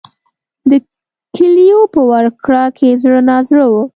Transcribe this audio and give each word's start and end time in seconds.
د 0.69 0.71
کیلیو 1.35 1.81
په 1.93 2.01
ورکړه 2.11 2.63
کې 2.77 2.89
زړه 3.03 3.19
نازړه 3.29 3.65
و. 3.71 3.73